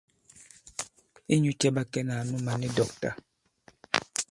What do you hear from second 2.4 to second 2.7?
mǎn i